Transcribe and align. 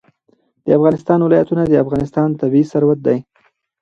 د 0.65 0.67
افغانستان 0.77 1.19
ولايتونه 1.21 1.63
د 1.65 1.73
افغانستان 1.83 2.27
طبعي 2.41 2.63
ثروت 2.71 2.99
دی. 3.07 3.17